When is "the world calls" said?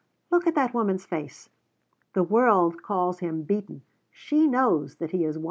2.13-3.19